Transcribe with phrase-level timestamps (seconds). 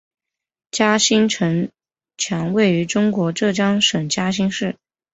[0.71, 1.69] 嘉兴城
[2.17, 4.75] 墙位于中国浙江省嘉兴市。